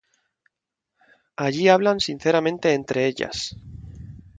Allí 1.35 1.67
hablan 1.69 1.99
sinceramente 1.99 2.73
entre 2.73 3.05
ellas. 3.05 3.55